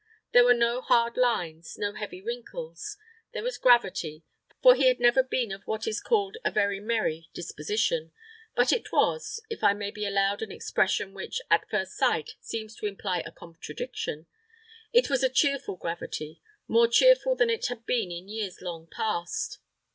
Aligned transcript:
There 0.31 0.43
were 0.45 0.55
no 0.55 0.81
hard 0.81 1.15
lines, 1.15 1.77
no 1.77 1.93
heavy 1.93 2.23
wrinkles. 2.23 2.97
There 3.33 3.43
was 3.43 3.59
gravity, 3.59 4.23
for 4.59 4.73
he 4.73 4.87
had 4.87 4.99
never 4.99 5.21
been 5.21 5.51
of 5.51 5.61
what 5.67 5.85
is 5.85 6.01
called 6.01 6.37
a 6.43 6.49
very 6.49 6.79
merry 6.79 7.29
disposition, 7.35 8.11
but 8.55 8.73
it 8.73 8.91
was 8.91 9.39
if 9.51 9.63
I 9.63 9.73
may 9.73 9.91
be 9.91 10.07
allowed 10.07 10.41
an 10.41 10.51
expression 10.51 11.13
which, 11.13 11.39
at 11.51 11.69
first 11.69 11.91
sight, 11.95 12.31
seems 12.39 12.75
to 12.77 12.87
imply 12.87 13.19
a 13.19 13.31
contradiction 13.31 14.25
it 14.91 15.07
was 15.07 15.21
a 15.21 15.29
cheerful 15.29 15.75
gravity, 15.75 16.41
more 16.67 16.87
cheerful 16.87 17.35
than 17.35 17.51
it 17.51 17.67
had 17.67 17.85
been 17.85 18.11
in 18.11 18.27
years 18.27 18.59
long 18.59 18.87
past. 18.87 19.59